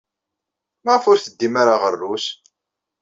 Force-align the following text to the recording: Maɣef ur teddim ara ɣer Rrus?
Maɣef 0.83 1.03
ur 1.11 1.17
teddim 1.19 1.55
ara 1.61 1.75
ɣer 1.81 1.93
Rrus? 1.97 2.25